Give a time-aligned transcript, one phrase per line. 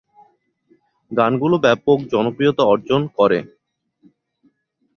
[1.11, 3.39] গানগুলো ব্যাপক জনপ্রিয়তা অর্জন করে।